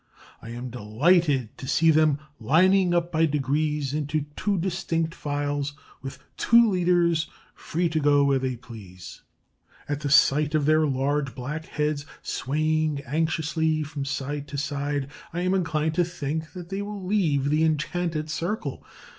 [0.41, 6.17] I am delighted to see them lining up by degrees into two distinct files, with
[6.37, 9.21] two leaders, free to go where they please.
[9.87, 15.41] At the sight of their large black heads swaying anxiously from side to side, I
[15.41, 18.83] am inclined to think they will leave the enchanted circle.